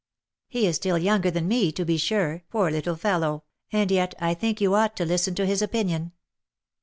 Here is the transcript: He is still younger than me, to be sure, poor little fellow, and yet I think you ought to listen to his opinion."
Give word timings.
He 0.47 0.65
is 0.65 0.77
still 0.77 0.97
younger 0.97 1.29
than 1.29 1.47
me, 1.47 1.71
to 1.73 1.85
be 1.85 1.95
sure, 1.97 2.43
poor 2.49 2.71
little 2.71 2.95
fellow, 2.95 3.43
and 3.71 3.91
yet 3.91 4.15
I 4.19 4.33
think 4.33 4.59
you 4.59 4.73
ought 4.73 4.97
to 4.97 5.05
listen 5.05 5.35
to 5.35 5.45
his 5.45 5.61
opinion." 5.61 6.13